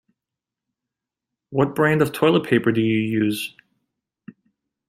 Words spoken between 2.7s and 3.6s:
do you use?